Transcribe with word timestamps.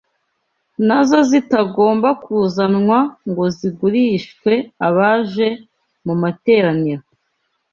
nazo 0.87 1.17
zitagomba 1.29 2.09
kuzanwa 2.23 2.99
ngo 3.29 3.43
zigurishwe 3.57 4.53
abaje 4.87 5.47
mu 6.05 6.13
materaniro 6.21 7.05